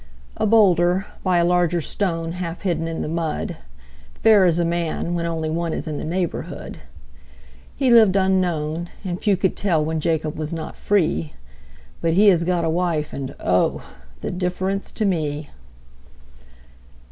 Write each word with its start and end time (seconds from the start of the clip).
A 0.35 0.47
boulder, 0.47 1.05
by 1.23 1.37
a 1.37 1.45
larger 1.45 1.79
stone 1.79 2.31
Half 2.31 2.63
hidden 2.63 2.87
in 2.87 3.03
the 3.03 3.07
mud, 3.07 3.57
Fair 4.23 4.45
as 4.45 4.57
a 4.57 4.65
man 4.65 5.13
when 5.13 5.27
only 5.27 5.47
one 5.47 5.73
Is 5.73 5.87
in 5.87 5.99
the 5.99 6.03
neighborhood. 6.03 6.79
He 7.77 7.91
lived 7.91 8.15
unknown, 8.15 8.89
and 9.05 9.21
few 9.21 9.37
could 9.37 9.55
tell 9.55 9.85
When 9.85 9.99
Jacob 9.99 10.39
was 10.39 10.51
not 10.51 10.75
free; 10.75 11.33
But 12.01 12.13
he 12.15 12.29
has 12.29 12.43
got 12.43 12.65
a 12.65 12.67
wife, 12.69 13.13
and 13.13 13.35
O! 13.39 13.83
The 14.21 14.31
difference 14.31 14.91
to 14.93 15.05
me! 15.05 15.51